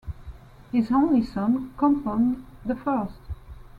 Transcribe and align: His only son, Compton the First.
His 0.71 0.89
only 0.89 1.21
son, 1.23 1.73
Compton 1.77 2.43
the 2.65 2.75
First. 2.75 3.19